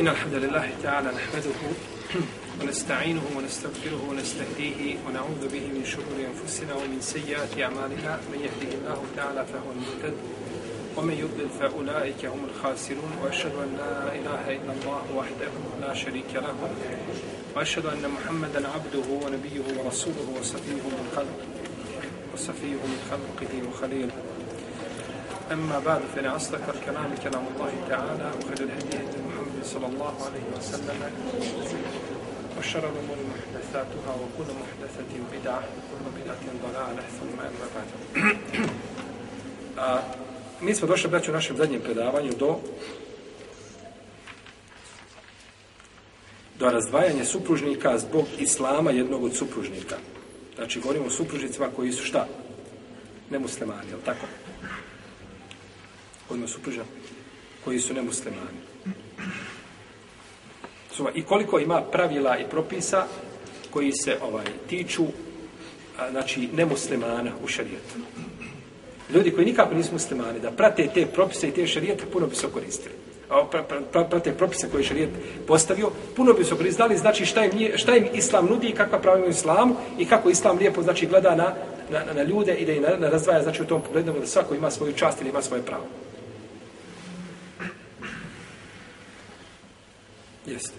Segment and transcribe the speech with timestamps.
[0.00, 1.60] إن الحمد لله تعالى نحمده
[2.60, 8.18] ونستعينه ونستغفره ونستهديه ونعوذ به من شرور أنفسنا ومن سيئات أعمالنا.
[8.32, 10.16] من يهده الله تعالى فهو المهتد
[10.96, 13.12] ومن يضلل فأولئك هم الخاسرون.
[13.22, 16.54] وأشهد أن لا إله إلا الله وحده لا شريك له
[17.56, 21.46] وأشهد أن محمدا عبده ونبيه ورسوله وصفيه من خلقه
[22.34, 24.16] وصفيه من خلقه وخليله.
[25.52, 29.13] أما بعد فإن أصدق الكلام كلام الله تعالى وخير الهدي
[29.63, 30.99] صلى الله عليه وسلم
[32.57, 37.87] وشر الأمور محدثاتها وكل محدثة بدعة وكل بدعة ضلالة ثم أما بعد
[39.77, 40.01] A,
[40.61, 42.59] mi smo došli, braći, u našem zadnjem predavanju do
[46.59, 49.95] do razdvajanja supružnika zbog islama jednog od supružnika.
[50.55, 52.27] Znači, govorimo o supružnicima koji su šta?
[53.29, 54.25] Nemuslimani, je li tako?
[56.27, 56.99] Govorimo o supružnicima
[57.63, 58.59] koji su nemuslimani.
[61.14, 63.04] I koliko ima pravila i propisa
[63.70, 65.04] koji se ovaj tiču
[65.98, 67.94] a, znači nemuslimana u šarijetu.
[69.14, 72.46] Ljudi koji nikako nisu muslimani, da prate te propise i te šarijete, puno bi se
[72.52, 72.94] koristili.
[73.30, 75.10] A, pra, pra, pra, prate propise koje je šarijet
[75.46, 76.96] postavio, puno bi se koristili.
[76.96, 80.58] Znači šta im, nije, šta im islam nudi i kakva prava islamu i kako islam
[80.58, 81.54] lijepo znači, gleda na,
[81.90, 84.54] na, na ljude i da ih na, na razdvaja znači, u tom pogledu da svako
[84.54, 85.84] ima svoju čast ili ima svoje pravo.
[90.46, 90.76] Jeste.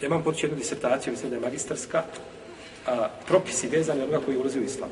[0.00, 2.04] Ja imam potiče jednu disertaciju, mislim da je magistarska,
[2.86, 4.90] a, propisi vezani onoga koji ulazi u islam.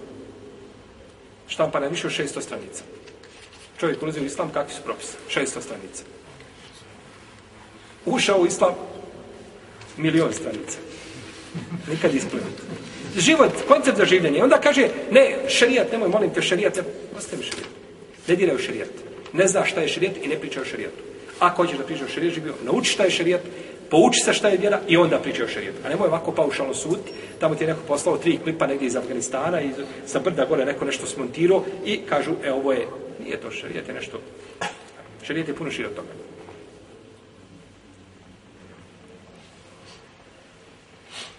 [1.48, 2.82] Štampa na više od 600 stranica.
[3.80, 5.16] Čovjek ulazi u islam, kakvi su propisi?
[5.28, 6.04] 600 stranica.
[8.06, 8.74] Ušao u islam,
[9.96, 10.78] milion stranica.
[11.90, 12.48] Nikad ispravio.
[13.16, 14.42] Život, koncept za življenje.
[14.42, 16.78] Onda kaže, ne, šerijat, nemoj, molim te, šerijat,
[17.16, 17.68] ostavi šerijat.
[18.28, 18.90] Ne diraj u šerijat.
[19.32, 21.13] Ne zna šta je šerijat i ne priča o šerijatu.
[21.38, 23.40] Ako hoćeš da pričaš o šerijatu, živio, nauči šta je šerijat,
[23.90, 25.78] pouči se šta je vjera i onda priča o šerijetu.
[25.84, 29.60] A nemoj ovako paušalno suditi, tamo ti je neko poslao tri klipa negdje iz Afganistana
[29.60, 29.70] i
[30.06, 32.86] sa brda gore neko nešto smontirao i kažu, e ovo je,
[33.24, 34.20] nije to šerijet, je nešto,
[35.22, 36.08] šerijet je puno šire od toga.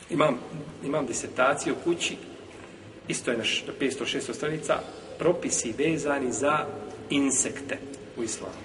[0.10, 0.40] Imam,
[0.86, 2.16] imam disertaciju u kući,
[3.08, 4.80] isto je na 500-600 stranica,
[5.20, 6.66] propisi vezani za
[7.10, 7.78] insekte
[8.18, 8.65] u islamu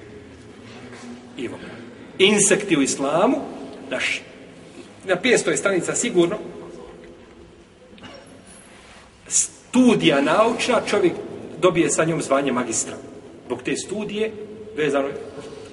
[1.43, 1.61] ivom.
[2.19, 3.37] Insekti u islamu,
[3.91, 4.23] naš,
[5.05, 6.37] na 500 stranica sigurno,
[9.28, 11.12] studija naučna, čovjek
[11.61, 12.95] dobije sa njom zvanje magistra.
[13.49, 14.33] Bog te studije,
[14.77, 15.09] vezano,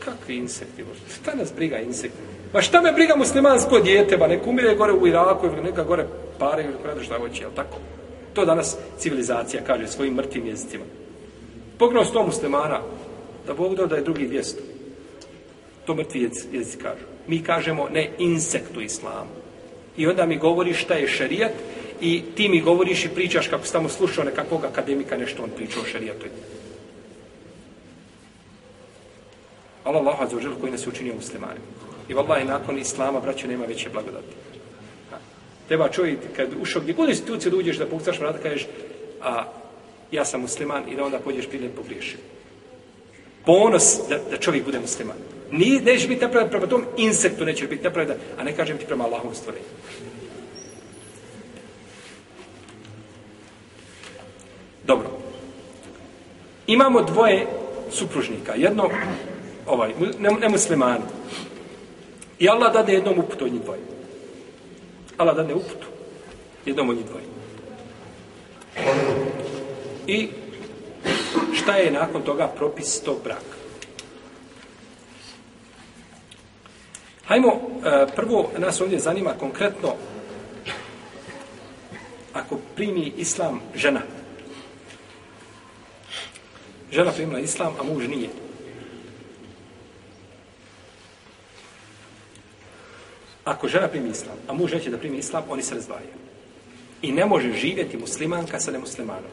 [0.06, 0.84] kakvi insekti,
[1.22, 2.18] šta nas briga insekti?
[2.54, 6.08] Ma šta me briga muslimansko dijete, ba nek umire gore u Iraku, neka gore
[6.40, 7.78] pare, ili kada šta hoće, jel tako?
[8.34, 10.84] To danas civilizacija kaže svojim mrtvim jezicima.
[11.78, 12.82] Pogledao to muslimana,
[13.48, 14.62] da Bog da je drugi dvijesto.
[15.88, 17.06] To mrtvi jezici kažu.
[17.28, 19.32] Mi kažemo ne insekt u islamu.
[19.98, 21.52] I onda mi govoriš šta je šarijat
[22.02, 25.82] i ti mi govoriš i pričaš kako si tamo slušao nekakvog akademika nešto on pričao
[25.82, 26.26] o šarijatu.
[29.84, 31.60] Allah Allah azuđel koji nas je učinio muslimani.
[32.10, 34.34] I vallahi nakon islama, braćo, nema veće blagodati.
[35.68, 38.68] Treba čovjek, kad ušao gdje god instituciju da uđeš da pokucaš vrata, kažeš,
[39.22, 39.44] a
[40.12, 42.20] ja sam musliman i da onda pođeš prije pogriješio.
[43.46, 45.18] Ponos da, da čovjek bude musliman.
[45.52, 49.04] Ni, neće biti nepravedan prema tom insektu, neće biti nepravedan, a ne kažem ti prema
[49.04, 49.66] Allahovom stvorenju.
[54.84, 55.08] Dobro.
[56.68, 57.48] Imamo dvoje
[57.92, 58.54] supružnika.
[58.56, 58.90] Jedno,
[59.68, 59.94] ovaj,
[60.40, 61.04] nemuslimani.
[62.40, 63.80] I Allah dade jednom uputu od njih dvoje.
[65.18, 65.88] Allah dade uputu
[66.66, 67.26] jednom od njih dvoje.
[70.08, 70.30] I
[71.54, 73.57] šta je nakon toga propis tog braka?
[77.28, 79.94] Hajmo, e, prvo nas ovdje zanima konkretno
[82.34, 84.02] ako primi islam žena.
[86.92, 88.30] Žena primila islam, a muž nije.
[93.44, 96.16] Ako žena primi islam, a muž neće da primi islam, oni se razdvajaju.
[97.02, 99.32] I ne može živjeti muslimanka sa nemuslimanom.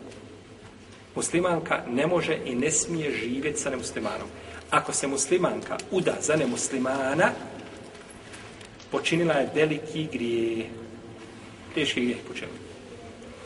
[1.14, 4.28] Muslimanka ne može i ne smije živjeti sa nemuslimanom.
[4.70, 7.30] Ako se muslimanka uda za nemuslimana,
[8.94, 10.66] počinila je veliki grije.
[11.74, 12.58] Teški grije počinila.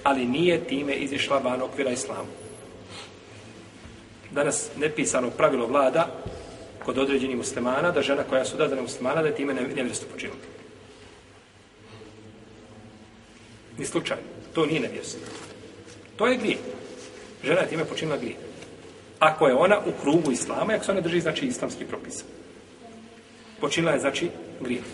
[0.04, 2.28] Ali nije time izišla van okvira islamu.
[4.30, 6.08] Danas nepisano pravilo vlada
[6.84, 10.38] kod određenih muslimana da žena koja su dadana muslimana da je time nevjesto počinila.
[13.78, 14.22] Ni slučajno.
[14.54, 15.18] To nije nevjesto.
[16.16, 16.58] To je grije.
[17.44, 18.36] Žena je time počinila grije.
[19.18, 22.24] Ako je ona u krugu islama, ako se ona drži, znači islamski propisa.
[23.60, 24.30] počinila je, znači,
[24.60, 24.84] grijeh.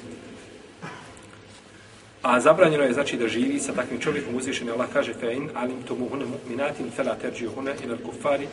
[2.25, 4.71] A zabranjeno je, znači, da živi sa takvim čovjekom uzvišen.
[4.71, 8.47] Allah kaže, fe in alim tomu hune mu'minatin, fe la terđi hune ila kufari,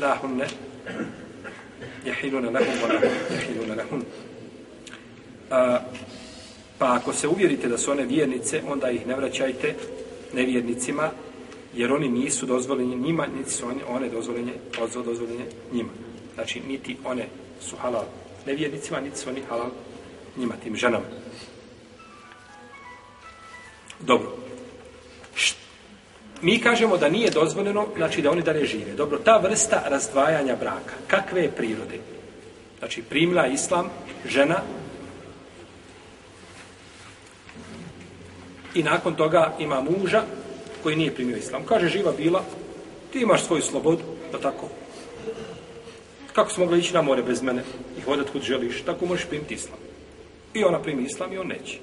[0.00, 0.46] la hunne,
[2.06, 4.04] jahiluna lahum, wa lahum, jahiluna lahum.
[5.50, 5.80] A,
[6.78, 9.74] pa ako se uvjerite da su one vjernice, onda ih ne vraćajte
[10.32, 11.10] nevjernicima,
[11.74, 14.52] jer oni nisu dozvoljeni njima, niti su one, one dozvoljenje,
[15.04, 15.90] dozvoljenje njima.
[16.34, 17.26] Znači, niti one
[17.60, 18.04] su halal
[18.46, 19.70] nevjernicima, niti su oni halal
[20.36, 21.25] njima, tim ženama.
[24.06, 24.30] Dobro.
[26.42, 28.92] Mi kažemo da nije dozvoljeno, znači da oni dalje žive.
[28.92, 31.98] Dobro, ta vrsta razdvajanja braka, kakve je prirode?
[32.78, 33.90] Znači, primila islam,
[34.26, 34.60] žena,
[38.74, 40.22] i nakon toga ima muža
[40.82, 41.64] koji nije primio islam.
[41.64, 42.44] Kaže, živa bila,
[43.12, 44.68] ti imaš svoju slobodu, da tako.
[46.32, 47.62] Kako se mogla ići na more bez mene
[47.98, 49.78] i hodati kud želiš, tako možeš primiti islam.
[50.54, 51.78] I ona primi islam i on neće.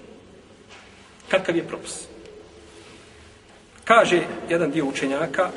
[1.30, 2.13] Kakav je propis?
[3.84, 5.50] Kaže jedan dio učenjaka,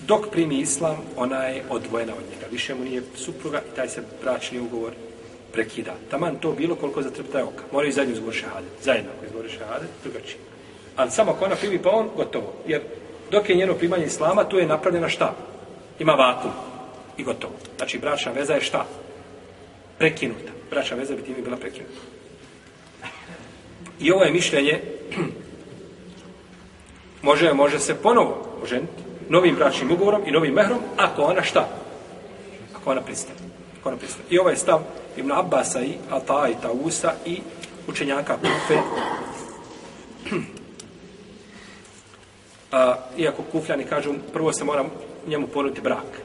[0.00, 2.46] dok primi islam, ona je odvojena od njega.
[2.50, 4.92] Više mu nije supruga i taj se bračni ugovor
[5.52, 5.94] prekida.
[6.10, 7.64] Taman to bilo koliko zatrpta oka.
[7.72, 8.66] Moraju zajedno izgovor šahade.
[8.82, 10.38] Zajedno ako izgovor šahade, drugačije.
[10.96, 12.52] Ali samo ako ona primi pa on, gotovo.
[12.66, 12.82] Jer
[13.30, 15.34] dok je njeno primanje islama, tu je napravljena šta?
[15.98, 16.50] Ima vakum.
[17.18, 17.52] I gotovo.
[17.76, 18.86] Znači, bračna veza je šta?
[19.98, 20.52] Prekinuta.
[20.70, 22.00] Bračna veza bi tim bila prekinuta.
[24.00, 24.80] I ovo je mišljenje
[27.24, 28.92] može, može se ponovo oženiti
[29.28, 31.68] novim bračnim ugovorom i novim mehrom, ako ona šta?
[32.76, 33.38] Ako ona pristane.
[33.80, 34.24] Ako ona pristane.
[34.30, 34.80] I ovaj stav
[35.16, 37.40] Ibn Abbasa i Ata i Tausa i
[37.88, 38.78] učenjaka Kufe.
[42.72, 44.84] A, iako Kufljani kažu, prvo se mora
[45.26, 46.20] njemu ponuditi brak.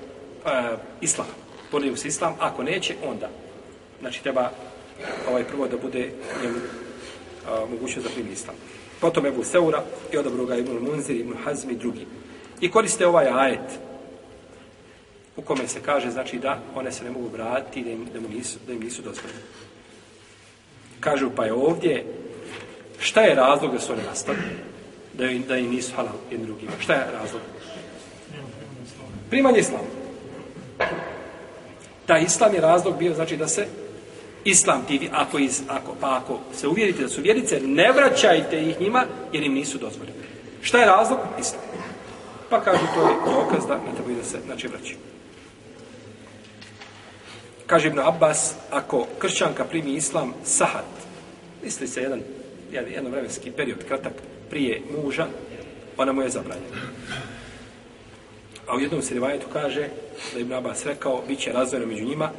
[0.46, 1.28] A, islam.
[1.72, 3.30] Ponudio se islam, ako neće, onda.
[4.00, 4.50] Znači, treba
[5.30, 6.12] ovaj prvo da bude
[6.44, 6.58] njemu
[7.72, 8.56] mogućnost da primi islam.
[9.00, 12.06] Potom Ebu Seura i odabro ga Ibn Munzir, Ibn Hazmi i drugi.
[12.62, 13.80] I koriste ovaj ajet
[15.38, 18.30] u kome se kaže znači da one se ne mogu vratiti da im, da mu
[18.30, 19.42] nisu, da im nisu dozvoljene.
[21.00, 22.06] Kažu pa je ovdje
[23.00, 24.38] šta je razlog da su one nastali?
[25.14, 26.72] Da, im, da im nisu halal jedni drugima.
[26.80, 27.42] Šta je razlog?
[29.30, 29.84] Primanje islama.
[32.06, 33.68] Ta islam je razlog bio znači da se
[34.46, 38.82] islam ti, ako, iz, ako, pa ako se uvjerite da su vjerice, ne vraćajte ih
[38.82, 40.20] njima, jer im nisu dozvoljene.
[40.62, 41.20] Šta je razlog?
[41.40, 41.62] Islam.
[42.50, 44.98] Pa kažu, to je dokaz da ne trebaju da se, znači, vraćaju.
[47.66, 50.86] Kaže Ibn Abbas, ako kršćanka primi islam sahat,
[51.64, 52.22] misli se jedan,
[52.72, 54.14] jedan jednovremenski period, kratak,
[54.50, 55.28] prije muža,
[55.98, 56.78] ona mu je zabranjena.
[58.68, 59.90] A u jednom se rivajetu kaže,
[60.34, 62.32] da Ibn Abbas rekao, bit će razvojeno među njima,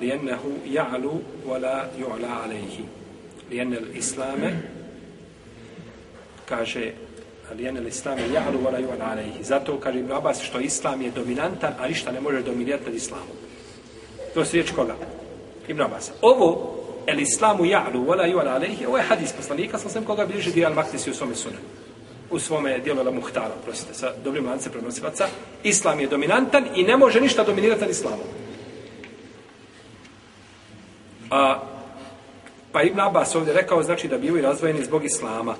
[0.00, 2.76] لأنه يعلو ولا يعلى عليه
[3.50, 4.62] لأن الإسلام
[6.50, 6.94] kaže
[7.58, 11.88] لأن الإسلام يعلو ولا يعلى عليه zato kaže Ibn Abbas što Islam je dominantan a
[11.88, 13.36] ništa ne može dominirati nad Islamom
[14.34, 14.94] to se riječ koga?
[15.68, 20.04] Ibn Abbas ovo el Islamu ja'lu wala yu'la alayhi ovo je hadis poslanika sam sam
[20.04, 21.62] koga bliže Dijal Maktisi u svome sunan
[22.30, 25.26] u svome dijelu La Muhtara, prosite, sa dobrim lance prenosilaca,
[25.62, 28.26] Islam je dominantan i ne može ništa dominirati nad Islamom.
[31.31, 31.59] A,
[32.71, 35.55] pa Ibn Abbas ovdje rekao, znači da bivaju razvojeni zbog Islama.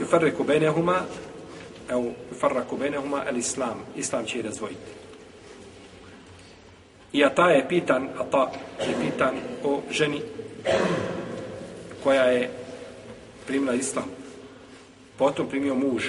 [0.00, 1.00] I benehuma,
[1.90, 2.04] evo,
[2.40, 3.78] farraku benehuma, el Islam.
[3.96, 4.90] Islam će ih razvojiti.
[7.12, 9.34] I Ata je pitan, Ata je pitan
[9.64, 10.20] o ženi
[12.02, 12.50] koja je
[13.46, 14.10] primila Islam.
[15.18, 16.04] Potom primio muž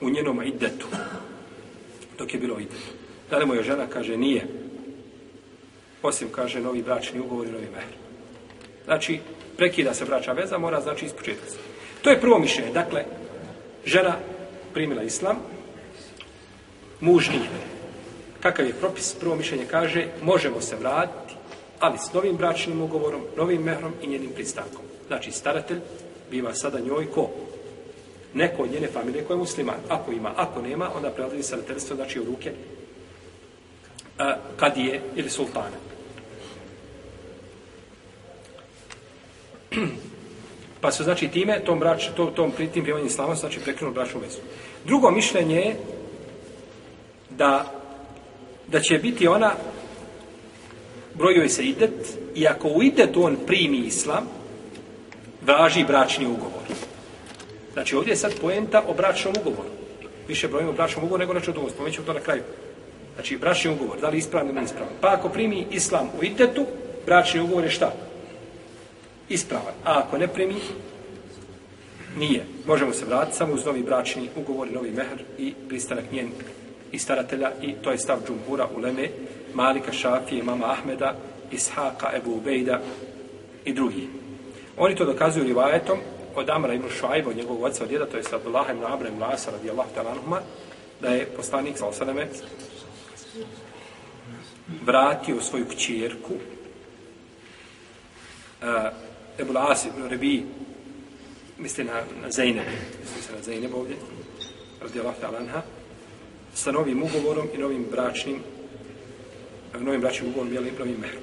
[0.00, 0.86] u njenom idetu.
[2.18, 2.92] Dok je bilo idetu.
[3.30, 4.63] Da li mu je žena kaže nije
[6.04, 7.92] osim, kaže, novi bračni ugovor i novi mehr.
[8.84, 9.20] Znači,
[9.56, 11.56] prekida se bračna veza, mora, znači, ispočetka se.
[12.02, 12.72] To je prvo mišljenje.
[12.72, 13.04] Dakle,
[13.84, 14.16] žena
[14.72, 15.36] primila islam,
[17.00, 17.48] muž nije.
[18.40, 19.14] Kakav je propis?
[19.20, 21.34] Prvo mišljenje kaže, možemo se vratiti,
[21.80, 24.82] ali s novim bračnim ugovorom, novim mehrom i njenim pristankom.
[25.06, 25.80] Znači, staratelj
[26.30, 27.30] biva sada njoj ko?
[28.34, 29.80] Neko od njene familije koja je musliman.
[29.88, 32.52] Ako ima, ako nema, onda prelazi starateljstvo, znači, u ruke
[34.18, 35.93] a, kadije ili sultana.
[40.80, 44.38] Pa su znači time tom brač to tom pritim primanjem islama znači prekinuo bračnu vezu.
[44.84, 45.76] Drugo mišljenje je
[47.30, 47.72] da
[48.66, 49.52] da će biti ona
[51.14, 54.28] brojuje se idet i ako u idetu on primi islam
[55.46, 56.64] važi bračni ugovor.
[57.72, 59.68] Znači ovdje je sad poenta o bračnom ugovoru.
[60.28, 61.76] Više brojimo o bračnom ugovoru nego na čudovost.
[61.76, 62.42] Pomećemo to na kraju.
[63.14, 64.92] Znači, bračni ugovor, da li ispravno ili ispravno.
[65.00, 66.66] Pa ako primi islam u idetu,
[67.06, 67.92] bračni ugovor je šta?
[69.28, 69.74] Ispravan.
[69.84, 70.54] A ako ne primi,
[72.18, 72.44] nije.
[72.66, 76.30] Možemo se vratiti samo uz novi bračni ugovor, novi mehr i pristanak njen
[76.92, 79.08] i staratelja i to je stav džumbura u Leme,
[79.54, 81.16] Malika Šafije, mama Ahmeda,
[81.52, 82.80] Ishaka, Ebu Ubejda
[83.64, 84.08] i drugi.
[84.76, 85.98] Oni to dokazuju rivajetom
[86.34, 89.08] od Amra ibn Šuajba, od njegovog oca od djeda, to je sa Abdullah ibn Amra
[89.08, 90.40] ibn Asa, radijallahu talanuma,
[91.00, 92.26] da je poslanik sa osaneme
[94.84, 96.38] vratio svoju kćerku uh,
[99.38, 100.46] Ebu Lasi ibn Rebi
[101.58, 102.66] misli na, na Zeynep
[103.00, 103.96] misli se na Zeynep ovdje
[104.82, 105.62] radijallahu talanha
[106.54, 108.42] sa novim ugovorom i novim bračnim
[109.80, 111.22] novim bračnim ugovorom jel, novim mehrom.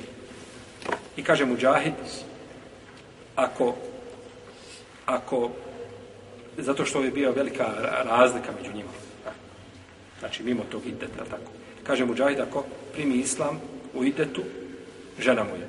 [1.17, 1.93] I kaže mu džahid,
[3.35, 3.75] ako
[5.05, 5.51] ako
[6.57, 7.65] zato što je bio velika
[8.03, 8.91] razlika među njima
[10.19, 11.51] znači mimo tog ideta tako?
[11.83, 13.61] Kaže mu džahid, ako primi islam
[13.93, 14.41] u idetu
[15.19, 15.67] žena mu je.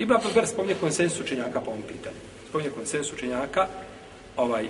[0.00, 2.16] Ibn Abdelber spominje konsensus učenjaka po ovom pitanju
[2.48, 3.66] spominje konsensus učenjaka
[4.36, 4.68] ovaj,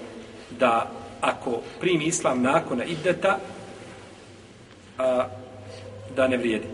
[0.50, 3.38] da ako primi islam nakon ideta
[4.99, 5.28] a,
[6.16, 6.66] da ne vrijedi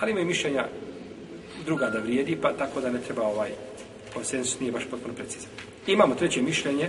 [0.00, 0.66] ali imaju mišljenja
[1.64, 3.50] druga da vrijedi, pa tako da ne treba ovaj
[4.14, 5.50] konsensus nije baš potpuno precizan.
[5.86, 6.88] Imamo treće mišljenje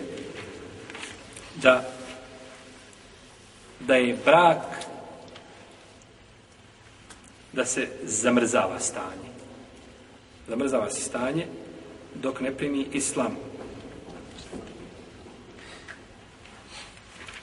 [1.55, 1.89] da
[3.79, 4.61] da je brak
[7.53, 9.34] da se zamrzava stanje.
[10.47, 11.47] Zamrzava se stanje
[12.15, 13.35] dok ne primi islam.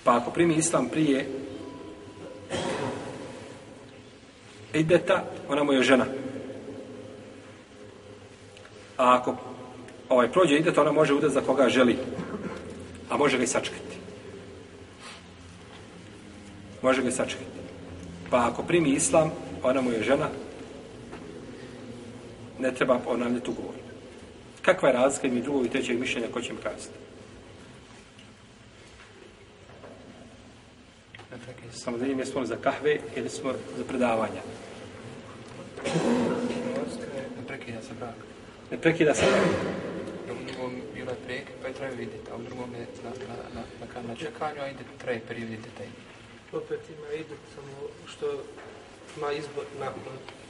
[0.05, 1.27] Pa ako primi islam prije
[4.75, 6.07] ideta, ona mu je žena.
[8.97, 9.37] A ako
[10.09, 11.99] ovaj prođe ide, to ona može udati za koga želi.
[13.11, 13.97] A može ga i sačekati.
[16.83, 17.51] Može ga i sačekati.
[18.31, 19.31] Pa ako primi islam,
[19.63, 20.29] ona mu je žena,
[22.63, 23.75] ne treba ponavljati ugovor.
[24.63, 26.99] Kakva je razlika mi drugog i trećeg mišljenja, ko će mi kazati?
[31.73, 34.43] Samo da im je smo za kahve ili smo za predavanja.
[37.37, 38.15] Ne prekida se brak.
[38.71, 39.47] Ne prekida se brak.
[40.31, 43.37] U drugom bilo je prekid, pa je trebao vidjeti, a u drugom je na, na,
[43.55, 45.83] na, na, na čekanju, a ide traje period djeteta.
[46.53, 47.73] Opet ima ide samo
[48.07, 48.27] što
[49.17, 50.03] ima izbor nakon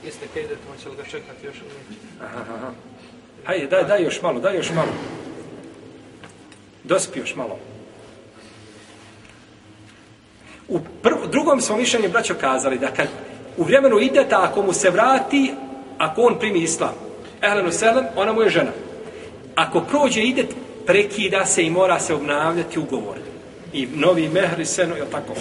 [0.04, 2.00] iste kejde, to će li ga čekati još ili neće.
[3.44, 4.92] Hajde, daj, daj još malo, daj još malo.
[6.84, 7.58] Dospi još malo.
[10.68, 13.08] U prv, drugom smo mišljenju braćo kazali da kad
[13.56, 15.54] u vremenu ideta, ako mu se vrati,
[15.98, 16.94] ako on primi islam,
[17.42, 18.70] ehlenu selam, ona mu je žena.
[19.54, 20.54] Ako prođe idet,
[20.86, 23.16] prekida se i mora se obnavljati ugovor.
[23.72, 25.34] I novi mehri, seno, je tako?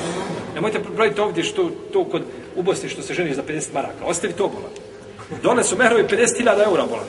[0.55, 2.23] Nemojte brojiti ovdje što to kod
[2.55, 4.05] u Bosni što se ženi za 50 maraka.
[4.05, 4.69] Ostavi to bola.
[5.43, 7.03] Dole su mehrovi 50.000 eura bola.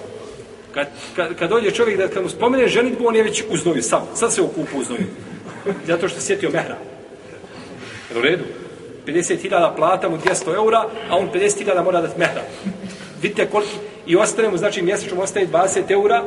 [0.75, 3.82] Kad, kad, kad dođe čovjek da kad mu spomene ženitbu, on je već u znoju
[3.82, 4.08] sam.
[4.14, 5.06] Sad se okupu u znoju.
[5.87, 6.76] Zato što sjetio mehra.
[8.11, 8.44] Je u redu?
[9.06, 12.42] 50.000 plata mu 200 eura, a on 50.000 mora dati mehra.
[13.22, 13.70] Vidite koliko,
[14.06, 16.25] i ostane mu, znači mjesečno mu ostaje 20 eura,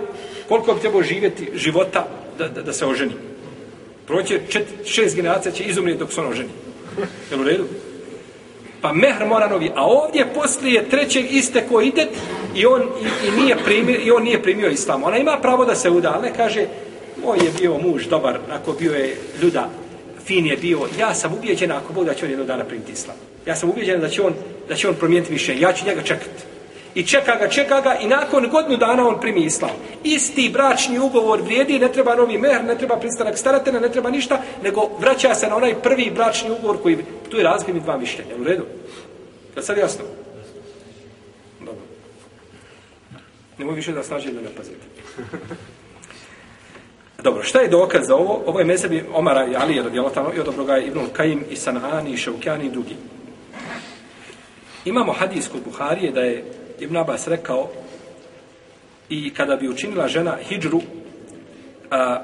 [0.48, 2.08] koliko bi trebao živjeti života
[2.38, 3.14] da, da, da se oženi.
[4.08, 6.50] Proće čet, šest generacija će izumrijeti dok se on oženi.
[7.32, 7.66] Je u redu?
[8.86, 9.72] Pa mehr mora novi.
[9.76, 12.08] A ovdje poslije trećeg iste ko ide
[12.56, 15.04] i on, i, i nije primio, i on nije primio islam.
[15.04, 16.66] Ona ima pravo da se uda, ali ne kaže,
[17.26, 19.70] moj je bio muž dobar, ako bio je ljuda,
[20.26, 23.18] fin je bio, ja sam ubijeđen ako Bog da će on jednog dana primiti islam.
[23.46, 24.34] Ja sam ubijeđen da će on,
[24.70, 25.60] da će on promijeniti više.
[25.60, 26.44] Ja ću njega čekati.
[26.96, 29.72] I čeka ga, čeka ga i nakon godinu dana on primi islam.
[30.04, 34.42] Isti bračni ugovor vrijedi, ne treba novi mehr, ne treba pristanak staratelja, ne treba ništa,
[34.64, 36.98] nego vraća se na onaj prvi bračni ugovor koji,
[37.30, 38.36] tu je razgledni dva mišljenja.
[38.40, 38.66] U redu?
[39.56, 40.06] Je sad jasno?
[41.60, 41.82] Dobro.
[43.58, 44.86] Nemoj više da snaži da ne pazite.
[47.24, 48.44] Dobro, šta je dokaz za ovo?
[48.46, 52.12] Ovo je mezebi Omara i Alije radijalotano i odobro ga je Ibn Kajim i Sanani
[52.12, 52.96] i Šaukjani i drugi.
[54.86, 56.44] Imamo hadis kod Buharije da je
[56.80, 57.70] Ibn Abbas rekao
[59.10, 60.82] i kada bi učinila žena hijđru
[61.92, 62.20] a,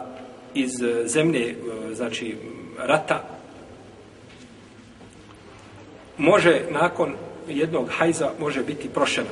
[0.53, 0.71] iz
[1.05, 1.55] zemlje, e,
[1.95, 2.35] znači
[2.77, 3.23] rata,
[6.17, 7.13] može nakon
[7.47, 9.29] jednog hajza može biti prošena.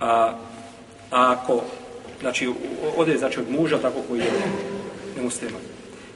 [0.00, 0.38] A,
[1.10, 1.62] a ako
[2.20, 2.50] znači
[2.96, 4.30] ode znači od muža tako koji je
[5.16, 5.58] nemuslima.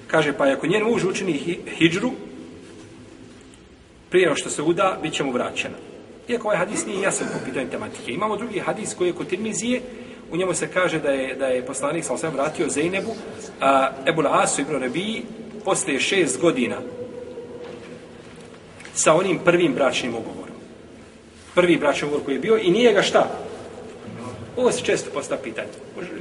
[0.06, 2.10] Kaže pa ako njen muž učini hijđru,
[4.10, 5.87] prije što se uda, bit će mu vraćena.
[6.28, 8.12] Iako ovaj hadis nije jasan po pitanju tematike.
[8.12, 9.80] Imamo drugi hadis koji je kod Tirmizije,
[10.30, 13.12] u njemu se kaže da je, da je poslanik sa osvijem vratio Zeynebu,
[13.60, 15.22] a Ebul Asu ibn Rebiji,
[15.64, 16.76] posle šest godina
[18.94, 20.56] sa onim prvim bračnim ugovorom.
[21.54, 23.30] Prvi bračni ugovor koji je bio i nije ga šta?
[24.56, 25.68] Ovo se često postavlja pitanje.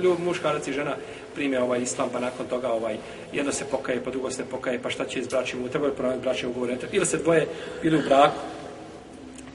[0.03, 0.95] Ljub, muškarac i žena
[1.35, 2.97] prime ovaj islam, pa nakon toga ovaj,
[3.33, 5.87] jedno se pokaje, pa drugo se ne pokaje, pa šta će iz bračnim ugovorom, treba
[5.87, 7.47] je pronaći bračni ugovor, ili se dvoje
[7.81, 8.39] bili u braku,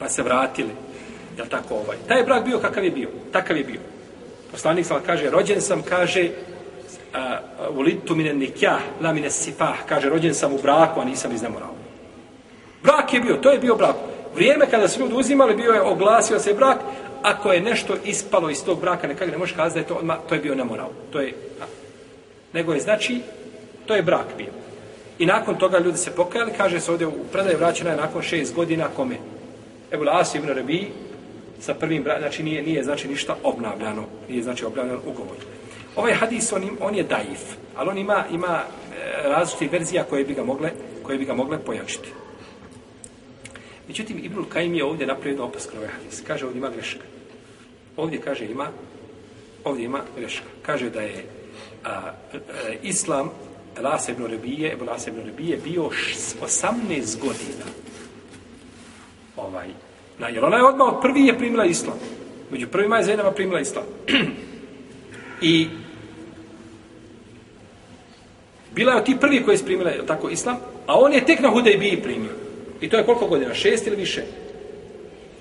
[0.03, 0.71] pa se vratili,
[1.37, 1.97] jel tako ovaj.
[2.09, 3.81] Taj brak bio kakav je bio, takav je bio.
[4.51, 6.31] Poslanik sam kaže, rođen sam, kaže,
[7.71, 11.43] u litu mine nikjah, la mine sipah, kaže, rođen sam u braku, a nisam iz
[11.43, 11.75] nemorala.
[12.83, 13.97] Brak je bio, to je bio brak.
[14.35, 16.79] Vrijeme kada su ljudi uzimali, bio je oglasio se brak,
[17.23, 20.19] ako je nešto ispalo iz tog braka, nekako ne možeš kazati da je to, odmah,
[20.29, 20.89] to je bio nemoral.
[21.13, 21.65] To je, a,
[22.53, 23.21] nego je, znači,
[23.87, 24.51] to je brak bio.
[25.19, 28.55] I nakon toga ljudi se pokajali, kaže se ovdje u predaju vraćena je nakon šest
[28.55, 29.17] godina kome?
[29.93, 30.89] Ebu As ibn Rabi
[31.61, 35.37] sa prvim brakom, znači nije, nije znači ništa obnavljano, nije znači obnavljan ugovor.
[35.97, 37.41] Ovaj hadis, on, on je daif,
[37.77, 38.63] ali on ima, ima
[39.25, 40.71] različite različitih verzija koje bi ga mogle,
[41.03, 42.09] koje bi ga mogle pojačiti.
[43.89, 46.23] Međutim, Ibnul Kajim je ovdje napravio jednu opasku na ovaj hadis.
[46.27, 47.05] Kaže, ovdje ima greška.
[47.97, 48.69] Ovdje kaže ima,
[49.65, 50.47] ovdje ima greška.
[50.63, 51.25] Kaže da je
[51.85, 52.13] a, a,
[52.83, 53.31] Islam
[53.81, 57.65] Lase ibn Rebije, Ebu Lase ibn Rebije bio 18 godina.
[59.37, 59.69] Ovaj,
[60.19, 61.99] na, jer ona je odmah od prvi je primila Islam.
[62.51, 63.85] Među prvima je Zainaba primila Islam.
[65.43, 65.69] I
[68.75, 71.51] bila je od ti prvi koji je primila tako Islam, a on je tek na
[71.51, 72.31] Hudejbiji primio.
[72.81, 73.55] I to je koliko godina?
[73.55, 74.23] Šest ili više?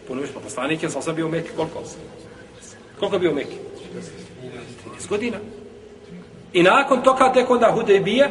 [0.07, 1.83] Puno više, pa poslanik je sam sam bio u Mekke, Koliko?
[2.99, 3.55] Koliko je bio u Mekke?
[5.01, 5.37] 13 godina.
[6.53, 8.29] I nakon toga tek onda Hudejbija,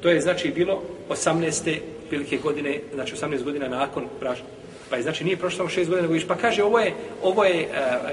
[0.00, 1.78] to je znači bilo 18.
[2.08, 4.42] prilike godine, znači 18 godina nakon praža.
[4.90, 6.28] Pa je znači nije prošlo samo 6 godina, nego viš.
[6.28, 7.68] Pa kaže, ovo je, ovo je e,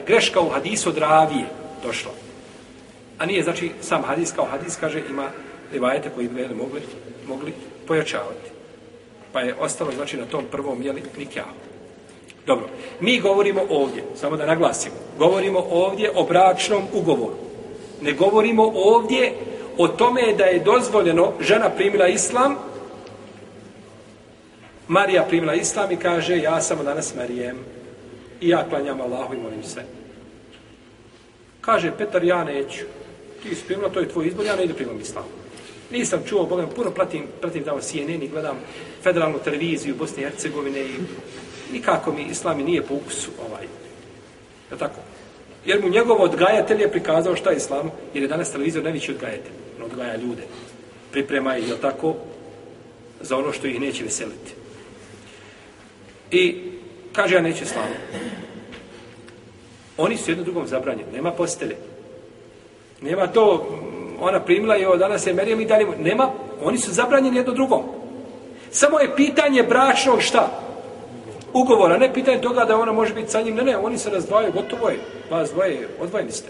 [0.07, 1.45] greška u hadisu od ravije
[1.83, 2.11] došlo.
[3.17, 5.29] A nije znači sam hadis kao hadis, kaže, ima
[5.73, 6.81] rivajete koji bi mogli,
[7.27, 7.53] mogli
[7.87, 8.49] pojačavati.
[9.33, 11.49] Pa je ostalo, znači, na tom prvom, jeli, nikjahu.
[12.45, 12.67] Dobro,
[12.99, 17.35] mi govorimo ovdje, samo da naglasimo, govorimo ovdje o bračnom ugovoru.
[18.01, 19.33] Ne govorimo ovdje
[19.77, 22.55] o tome da je dozvoljeno, žena primila islam,
[24.87, 27.57] Marija primila islam i kaže, ja sam danas Marijem
[28.41, 29.83] i ja klanjam Allahu i molim se.
[31.61, 32.85] Kaže, Petar, ja neću.
[33.43, 35.23] Ti si primila, to je tvoj izbor, ja ne idem primam islam.
[35.91, 38.57] Nisam čuo, Boga puno pratim, pratim tamo CNN i gledam
[39.03, 40.93] federalnu televiziju Bosne i Hercegovine i
[41.71, 43.63] nikako mi islam nije po ukusu ovaj.
[44.71, 44.99] Je tako?
[45.65, 49.51] Jer mu njegov odgajatelj je prikazao šta je islam, jer je danas televizor najveći odgajatelj.
[49.77, 50.43] On odgaja ljude.
[51.11, 52.15] Priprema ih, je tako,
[53.21, 54.62] za ono što ih neće veseliti.
[56.33, 56.55] I
[57.11, 57.93] kaže, ja neće slavu.
[59.97, 61.11] Oni su jedno drugom zabranjeni.
[61.13, 61.75] Nema postelje.
[63.01, 63.67] Nema to,
[64.19, 65.85] ona primila je, danas je Merijem i dalje.
[65.99, 66.31] Nema,
[66.63, 67.83] oni su zabranjeni jedno drugom.
[68.71, 70.59] Samo je pitanje bračnog šta?
[71.53, 73.55] Ugovora, ne pitanje toga da ona može biti sa njim.
[73.55, 74.99] Ne, ne, oni se razdvajaju, gotovo je.
[75.29, 76.49] Vas dvoje, odvojeni ste.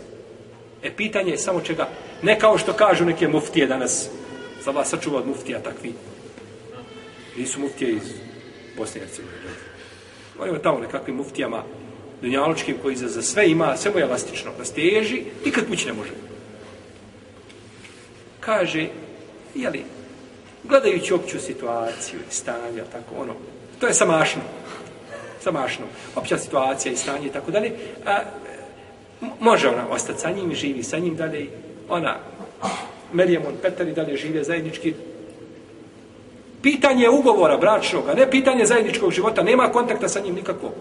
[0.83, 1.87] E, pitanje je samo čega.
[2.21, 4.09] Ne kao što kažu neke muftije danas.
[4.63, 5.93] Za vas sačuva od muftija takvi.
[7.37, 8.13] Nisu muftije iz
[8.77, 9.62] Bosne i Hercegovine.
[10.43, 11.63] Pa Govorimo tamo nekakvim muftijama
[12.21, 14.51] dunjaločkim koji za, za sve ima, sve mu je elastično.
[14.57, 16.11] Da steži, nikad kući ne može.
[18.39, 18.87] Kaže,
[19.55, 19.83] jeli,
[20.63, 23.33] gledajući opću situaciju i stanje, tako ono,
[23.79, 24.41] to je samašno.
[25.39, 25.85] Samašno.
[26.15, 27.71] Opća situacija i stanje i tako dalje.
[28.05, 28.19] A,
[29.39, 31.47] može ona ostati sa njim i živi sa njim dalje.
[31.89, 32.17] Ona,
[33.13, 34.93] Merijemon, Petar i dalje žive zajednički.
[36.63, 39.43] Pitanje ugovora bračnog, a ne pitanje zajedničkog života.
[39.43, 40.71] Nema kontakta sa njim nikakvog.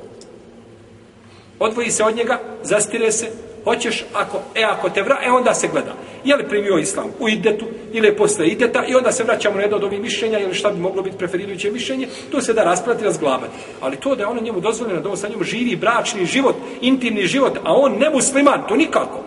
[1.58, 3.26] Odvoji se od njega, zastire se,
[3.64, 5.94] hoćeš, ako, e, ako te vra, e, onda se gleda.
[6.24, 9.62] Je li primio islam u idetu ili je posle ideta i onda se vraćamo na
[9.62, 13.04] jedno od ovih mišljenja ili šta bi moglo biti preferirujuće mišljenje, to se da raspravati
[13.04, 13.52] razglabati.
[13.80, 17.26] Ali to da je ono njemu dozvoljeno da on sa njim živi bračni život, intimni
[17.26, 19.24] život, a on ne musliman, to nikako.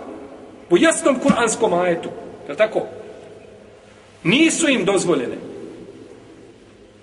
[0.70, 2.10] Po jasnom kuranskom ajetu,
[2.50, 2.82] je tako?
[4.24, 5.45] Nisu im dozvoljene.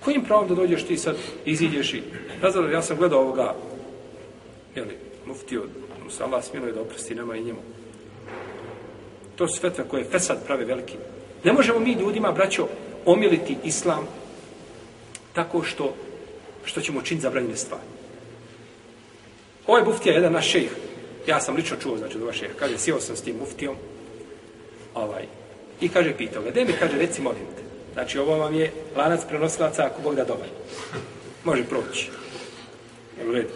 [0.04, 2.02] Kojim pravom da dođeš ti sad, iziđeš i...
[2.72, 3.54] Ja sam gledao ovoga,
[4.74, 5.62] jeli, muftio,
[6.04, 7.60] mu se Allah smiluje da oprosti nama i njemu.
[9.36, 10.96] To su fetve koje Fesad prave veliki.
[11.44, 12.68] Ne možemo mi ljudima, braćo,
[13.06, 14.06] omiliti islam
[15.32, 15.94] tako što
[16.64, 17.82] što ćemo činiti zabranjene stvari.
[19.66, 20.70] Ovaj muftija je jedan naš šejh.
[21.26, 23.76] Ja sam lično čuo, znači, do vaše, kaže, sjeo sam s tim muftijom,
[24.94, 25.24] ovaj,
[25.80, 27.62] i kaže, pitao ga, gde mi, kaže, reci, molim te.
[27.92, 30.48] Znači, ovo vam je lanac prenosilaca, ako Bog da dobar.
[31.44, 32.10] Može proći.
[33.18, 33.48] Jel u redu?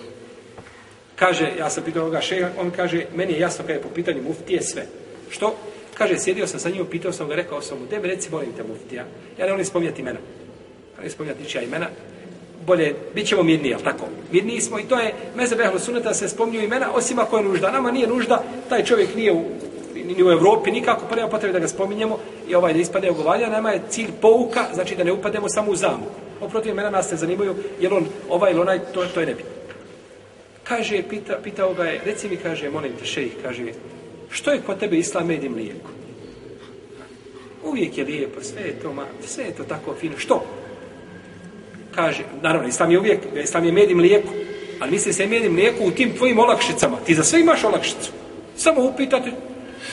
[1.16, 4.22] Kaže, ja sam pitao ovoga šeha, on kaže, meni je jasno kada je po pitanju
[4.22, 4.86] muftije sve.
[5.30, 5.56] Što?
[5.94, 8.62] Kaže, sjedio sam sa njim, pitao sam ga, rekao sam mu, debe reci, molim te
[8.62, 9.04] muftija.
[9.38, 10.18] Ja ne volim spominjati imena.
[10.98, 11.86] Ja ne spominjati ničija imena.
[12.66, 14.06] bolje, bit ćemo mirniji, jel tako?
[14.32, 17.70] Mirni smo i to je, meze behlo suneta se spominju imena, osim ako je nužda.
[17.70, 19.44] Nama nije nužda, taj čovjek nije u,
[20.04, 23.50] ni u Evropi nikako, pa nema potrebe da ga spominjemo i ovaj da ispade ogovalja,
[23.50, 26.06] nama je cilj pouka, znači da ne upademo samo u zamu.
[26.40, 29.50] Oprotiv mene nas se zanimaju, jer on ovaj ili onaj, to, to je nebitno.
[30.64, 33.64] Kaže, pita, pitao ga je, reci mi, kaže, molim te, šejih, kaže,
[34.30, 35.90] što je kod tebe islam med i mlijeko?
[37.64, 40.18] Uvijek je lijepo, sve je to, ma, sve je to tako fino.
[40.18, 40.44] Što?
[41.94, 44.28] Kaže, naravno, islam je uvijek, islam je med i mlijeko,
[44.80, 46.96] ali misli se med i mlijeko u tim tvojim olakšicama.
[47.06, 48.10] Ti za sve imaš olakšicu.
[48.56, 49.32] Samo upitate,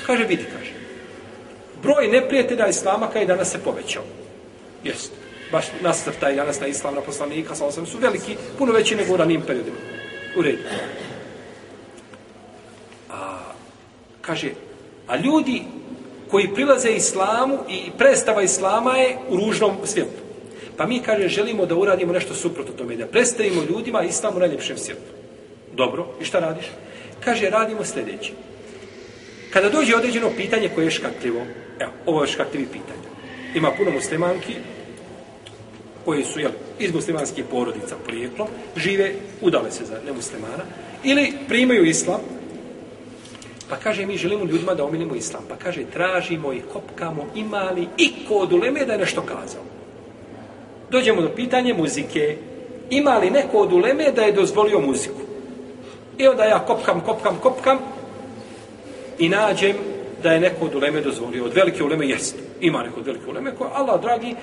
[0.06, 0.72] kaže, vidi, kaže.
[1.84, 4.04] Broj neprijatelja islama kada je danas se povećao.
[4.84, 5.16] Jeste.
[5.52, 9.18] Baš nasrtaj danas na islam, na poslanika, sa osam, su veliki, puno veći nego u
[9.18, 9.78] ranim periodima.
[10.38, 10.64] U redu.
[13.10, 13.40] A,
[14.22, 14.50] kaže,
[15.08, 15.62] a ljudi
[16.32, 20.24] koji prilaze islamu i prestava islama je u ružnom svijetu.
[20.78, 24.78] Pa mi, kaže, želimo da uradimo nešto suprotno tome, da predstavimo ljudima Islam u najljepšem
[24.78, 25.12] svijetu.
[25.74, 26.66] Dobro, i šta radiš?
[27.24, 28.34] Kaže, radimo sljedeće.
[29.54, 31.42] Kada dođe određeno pitanje koje je škakljivo,
[31.80, 33.08] evo, ovo je škakljivi pitanje.
[33.56, 34.54] Ima puno muslimanki
[36.06, 39.12] koji su jel, iz muslimanskih porodica porijeklom, žive,
[39.42, 40.64] udale se za nemuslimana,
[41.04, 42.20] ili primaju islam,
[43.70, 48.12] pa kaže mi želimo ljudima da ominimo islam, pa kaže tražimo i kopkamo imali i
[48.28, 49.64] kod uleme da je nešto kazao.
[50.92, 52.38] Dođemo do pitanja muzike,
[52.90, 55.22] ima li neko od uleme da je dozvolio muziku?
[56.18, 57.80] I onda ja kopkam, kopkam, kopkam
[59.20, 59.76] i nađem
[60.24, 61.46] da je neko od uleme dozvolio.
[61.46, 62.36] Od velike uleme jest.
[62.62, 64.36] Ima neko od velike uleme koja, Allah dragi, eh,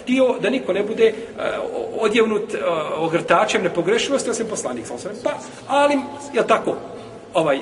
[0.00, 1.42] htio da niko ne bude eh,
[2.00, 2.58] odjevnut eh,
[2.96, 4.86] ogrtačem nepogrešivosti, osim poslanik.
[4.86, 5.30] Sam pa,
[5.66, 5.98] ali,
[6.34, 6.76] je tako,
[7.34, 7.58] ovaj,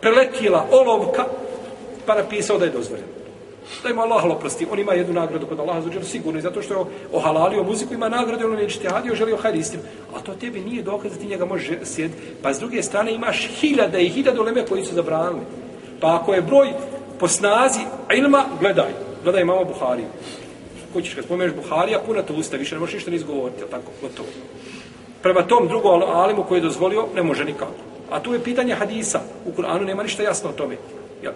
[0.00, 1.24] preletila olovka,
[2.06, 3.08] pa napisao da je dozvoljeno.
[3.82, 4.66] Da ima Allah oprosti.
[4.70, 6.38] On ima jednu nagradu kod Allaha zađer, sigurno.
[6.38, 9.82] I zato što je ohalalio muziku, ima nagradu, on je ti želio hajde istinu.
[10.16, 12.10] A to tebi nije dokaz da ti njega može sjed.
[12.42, 15.40] Pa s druge strane imaš hiljade i hiljade uleme koji su zabranili.
[16.00, 16.72] Pa ako je broj
[17.18, 17.80] po snazi
[18.16, 18.92] ilma, gledaj.
[19.22, 20.06] Gledaj mama Buhariju.
[20.92, 23.92] Ko ćeš kad spomeneš Buharija, puna to usta, više ne možeš ništa ni izgovoriti, tako,
[24.02, 24.28] gotovo.
[25.22, 27.72] Prema tom drugom alimu koji je dozvolio, ne može nikako.
[28.10, 29.20] A tu je pitanje hadisa.
[29.46, 30.76] U Kur'anu nema ništa jasno o tome.
[31.22, 31.32] Jel?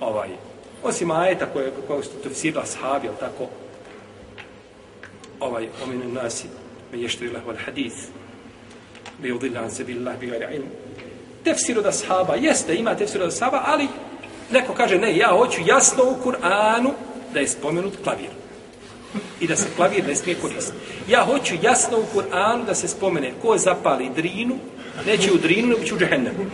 [0.00, 0.28] Ovaj.
[0.82, 3.46] Osim ajeta koje, koje su to vsirla sahabi, jel tako?
[5.40, 6.48] Ovaj, ominu nasi,
[6.92, 7.96] me ještri lehu al hadith,
[9.18, 10.70] bi udillan se billah, bi gari ilmu.
[11.48, 13.88] Tefsir od ashaba, jeste, ima tefsir od ashaba, ali
[14.52, 16.90] neko kaže, ne, ja hoću jasno u Kur'anu
[17.34, 18.30] da je spomenut klavir.
[19.40, 20.78] I da se klavir ne smije koristiti.
[21.08, 24.58] Ja hoću jasno u Kur'anu da se spomene ko zapali drinu,
[25.06, 26.44] neće u drinu, nego će u džehennemu.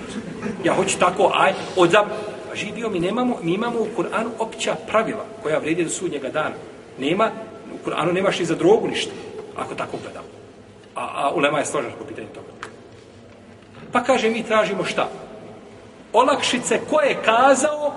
[0.64, 2.06] Ja hoću tako, aj, od zap...
[2.48, 6.54] Pa Živio mi nemamo, mi imamo u Kur'anu opća pravila koja vredi do sudnjega dana.
[6.98, 7.30] Nema,
[7.74, 9.12] u Kur'anu nemaš ni za drogu ništa,
[9.56, 10.26] ako tako gledamo.
[10.94, 12.73] A, a ulema je složena po pitanju toga.
[13.94, 15.06] Pa kaže, mi tražimo šta?
[16.12, 17.94] Olakšice ko je kazao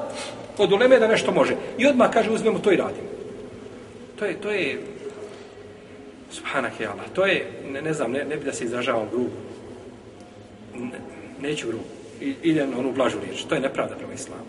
[0.58, 1.56] od uleme da nešto može.
[1.78, 3.10] I odmah kaže, uzmemo to i radimo.
[4.20, 4.82] To je, to je,
[6.32, 9.36] subhanak je Allah, to je, ne, ne znam, ne, ne bi da se izražavam grubo.
[10.76, 11.00] Ne,
[11.42, 11.84] neću grubo.
[12.22, 13.44] I, ide na onu blažu riječ.
[13.44, 14.46] To je nepravda prema islamu.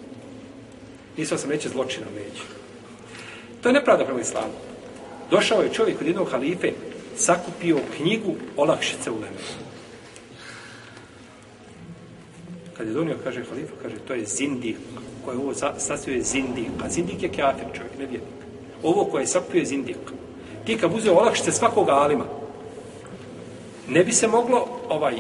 [1.17, 2.43] Nisam sam neće zločina, neće.
[3.63, 4.53] To je nepravda prema islamu.
[5.31, 6.73] Došao je čovjek od jednog halife,
[7.17, 9.69] sakupio knjigu olakšice u Leme.
[12.79, 14.77] Kad je donio, kaže halifa, kaže, to je zindik,
[15.25, 16.71] koje ovo sastavio je zindik.
[16.85, 18.39] A zindik je kafir čovjek, ne vjernik.
[18.83, 19.97] Ovo koje je sakupio je zindik.
[20.65, 22.25] Ti kad uzeo olakšice svakoga alima,
[23.89, 25.15] ne bi se moglo ovaj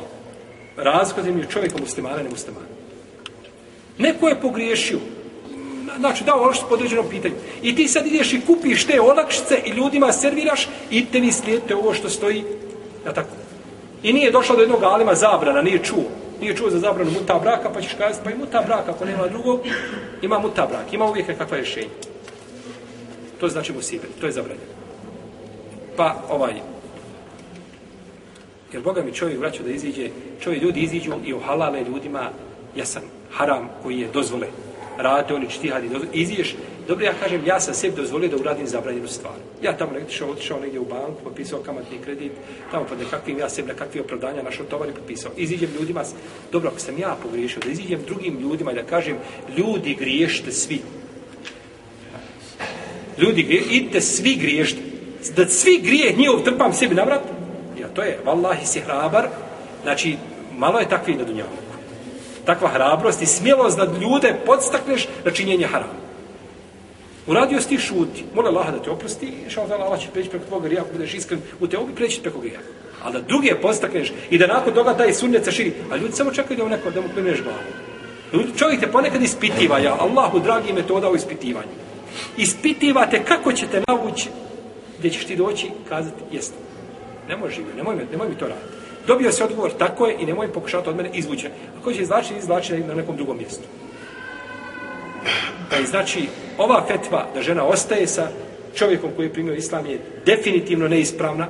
[0.76, 2.66] razlika između čovjeka muslimana i nemuslimana.
[3.98, 4.98] Neko je pogriješio.
[5.98, 7.34] Znači, dao olakšice po određenom pitanju.
[7.62, 11.76] I ti sad ideš i kupiš te olakšice i ljudima serviraš i te vi slijedite
[11.76, 12.44] ovo što stoji.
[13.06, 13.30] Ja tako.
[14.02, 16.17] I nije došlo do jednog alima zabrana, nije čuo.
[16.40, 19.26] Nije čuo za zabranu muta braka, pa ćeš kazati, pa i muta braka, ako nema
[19.26, 19.60] drugog,
[20.22, 20.92] ima muta brak.
[20.92, 21.88] Ima uvijek nekakva rješenja.
[23.40, 24.72] To znači musibet, to je zabranjeno.
[25.96, 26.54] Pa, ovaj,
[28.72, 30.08] Jer Boga mi čovjek vraća da iziđe,
[30.40, 32.30] čovjek ljudi iziđu i ohalale ljudima
[32.76, 34.46] jasan haram koji je dozvole.
[34.98, 36.54] Rate oni čtihadi, iziđeš.
[36.88, 39.34] Dobro, ja kažem, ja sam sebi dozvolio da uradim zabranjenu stvar.
[39.62, 42.32] Ja tamo negdje šao, otišao negdje u banku, potpisao kamatni kredit,
[42.70, 45.32] tamo pod nekakvim, ja sebi nekakvi opravdanja našao tovar i potpisao.
[45.36, 46.02] Iziđem ljudima,
[46.52, 49.16] dobro, ako sam ja pogriješio, da iziđem drugim ljudima i da kažem,
[49.56, 50.80] ljudi griješite svi.
[53.18, 54.80] Ljudi, idite svi griješite.
[55.36, 57.22] Da svi grije njihov trpam sebi na vrat,
[57.80, 59.28] Ja, to je, vallahi si hrabar,
[59.82, 60.16] znači,
[60.56, 61.48] malo je takvi na dunjavu.
[62.44, 66.07] Takva hrabrost i smjelost da ljude podstakneš na činjenje harama.
[67.28, 68.24] Uradio si ti šuti.
[68.34, 70.92] Mola Allah da te oprosti i inša Allah, Allah će preći preko tvoga grija, ako
[70.92, 72.60] budeš iskren u te obi, preći preko grija.
[73.02, 75.72] Ali da druge postakneš i da nakon toga taj sunnet se širi.
[75.90, 77.58] A ljudi samo čekaju da mu neko, da mu klineš glavu.
[78.32, 81.68] Ljudi, čovjek te ponekad ispitiva, ja, Allahu dragi metoda dao ispitivanju.
[82.36, 84.28] Ispitivate kako ćete navući
[84.98, 86.56] gdje ćeš ti doći kazati jeste.
[87.28, 88.68] Ne može živio, nemoj, me, nemoj mi to raditi.
[89.06, 91.48] Dobio se odgovor, tako je, i nemoj pokušati od mene izvući.
[91.80, 93.64] Ako će izvlačiti, izvlačiti na nekom drugom mjestu.
[95.70, 96.28] Pa je znači,
[96.58, 98.28] ova fetva da žena ostaje sa
[98.74, 101.48] čovjekom koji je primio islam je definitivno neispravna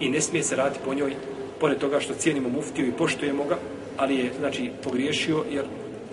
[0.00, 1.14] i ne smije se raditi po njoj,
[1.60, 3.58] pored toga što cijenimo muftiju i poštujemo ga,
[3.96, 5.64] ali je, znači, pogriješio jer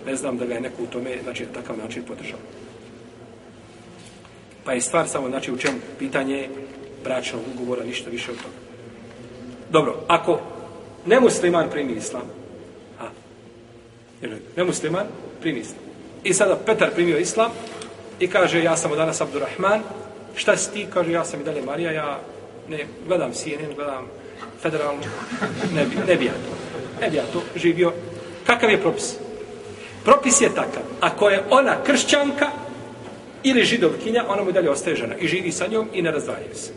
[0.06, 2.40] ne znam da ga je neko u tome, znači, na takav način podržao.
[4.64, 6.50] Pa je stvar samo, znači, u čemu pitanje
[7.04, 8.56] bračnog ugovora, ništa više od toga.
[9.70, 10.40] Dobro, ako
[11.06, 12.30] nemusliman primi islam,
[13.00, 13.10] a,
[14.56, 15.06] nemusliman
[15.42, 15.91] primi islam,
[16.24, 17.52] i sada Petar primio islam
[18.20, 19.82] i kaže, ja sam danas Abdurrahman,
[20.36, 20.88] šta si ti?
[20.94, 22.20] Kaže, ja sam i dalje Marija, ja
[22.70, 24.08] ne gledam CNN, gledam
[24.62, 25.02] federalnu,
[25.74, 26.54] ne bi, ne bi ja to.
[27.02, 27.94] Ne bi ja to živio.
[28.46, 29.16] Kakav je propis?
[30.04, 30.84] Propis je takav.
[31.00, 32.48] Ako je ona kršćanka
[33.44, 35.16] ili židovkinja, ona mu dalje ostaje žena.
[35.16, 36.72] I živi sa njom i ne razdvajaju se.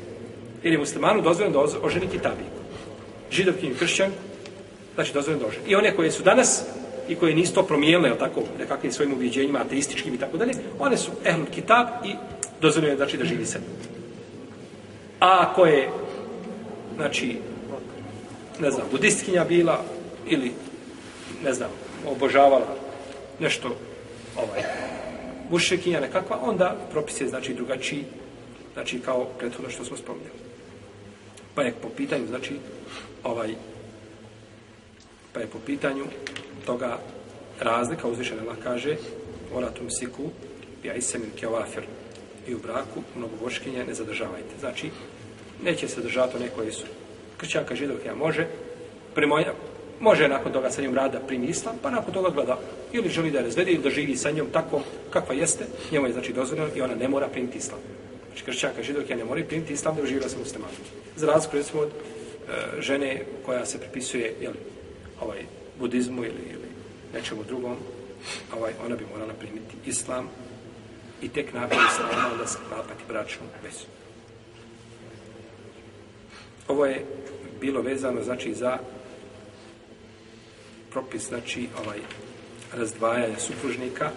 [0.62, 2.46] Jer je muslimanu dozvoljeno da oženi kitabiju.
[3.30, 4.16] Židovkinju kršćanku,
[4.94, 5.64] znači dozvoljeno da oženi.
[5.68, 6.62] I one koje su danas
[7.08, 10.96] i koje nisu to promijenile, jel tako, nekakvim svojim ubjeđenjima, ateističkim i tako dalje, one
[10.96, 12.14] su ehlul kitab i
[12.60, 13.58] dozvoljeno znači da živi sa.
[15.20, 15.90] A ako je,
[16.96, 17.38] znači,
[18.60, 19.84] ne znam, budistkinja bila
[20.26, 20.52] ili,
[21.44, 21.70] ne znam,
[22.06, 22.76] obožavala
[23.40, 23.76] nešto,
[24.36, 24.62] ovaj,
[25.50, 28.04] mušekinja nekakva, onda propis je, znači, drugačiji,
[28.74, 30.38] znači, kao prethodno što smo spominjali.
[31.54, 32.54] Pa je po pitanju, znači,
[33.24, 33.54] ovaj,
[35.32, 36.04] pa je po pitanju
[36.66, 36.98] toga
[37.60, 38.96] razlika, uzvišen Allah kaže,
[39.54, 40.22] oratum siku,
[40.82, 41.82] bi isemin kevafir
[42.48, 44.58] i u braku, mnogoboškinje, ne zadržavajte.
[44.60, 44.90] Znači,
[45.64, 46.84] neće se držati one koji su
[47.36, 48.46] kršćanka židovke, može,
[49.14, 49.52] primoja,
[50.00, 52.58] može nakon toga sa njom rada primi islam, pa nakon toga gleda
[52.92, 56.12] ili želi da je razvede ili da živi sa njom takvom kakva jeste, njemu je
[56.12, 57.80] znači dozvoljeno i ona ne mora primiti islam.
[58.26, 60.76] Znači kršćanka židovke ne mora primiti islam da uživa sa muslimanom.
[61.16, 64.52] Za razliku recimo od e, žene koja se pripisuje jel,
[65.20, 65.38] ovaj,
[65.78, 66.68] budizmu ili, ili
[67.14, 67.76] nečemu drugom,
[68.56, 70.28] ovaj, ona bi morala primiti islam
[71.22, 73.86] i tek nakon islama onda sklapati bračnu vezu.
[76.68, 77.06] Ovo je
[77.60, 78.78] bilo vezano znači za
[80.90, 81.98] propis znači ovaj
[82.72, 84.10] razdvajanja supružnika.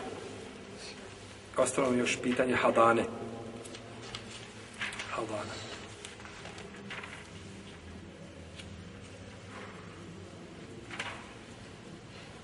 [1.58, 3.04] Ostalo mi još pitanje hadane.
[5.10, 5.67] Hadana.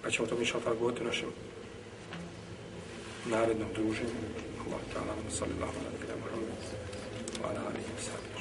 [0.04, 1.30] Pa ćemo to mišljati tako govoriti u našem
[3.26, 4.10] narednom druženju.
[4.66, 6.84] Allah ta'ala sallallahu alaihi wa sallam.
[7.42, 8.33] Wa ala alihi wa sallam.